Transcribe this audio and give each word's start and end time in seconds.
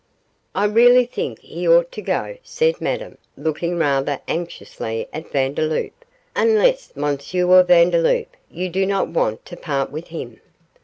'I 0.55 0.65
really 0.65 1.05
think 1.05 1.37
he 1.41 1.67
ought 1.67 1.91
to 1.91 2.01
go,' 2.01 2.37
said 2.41 2.81
Madame, 2.81 3.19
looking 3.37 3.77
rather 3.77 4.19
anxiously 4.27 5.07
at 5.13 5.31
Vandeloup, 5.31 5.93
'unless, 6.35 6.91
M. 6.97 7.19
Vandeloup, 7.19 8.35
you 8.49 8.67
do 8.67 8.87
not 8.87 9.09
want 9.09 9.45
to 9.45 9.55
part 9.55 9.91
with 9.91 10.07
him. 10.07 10.41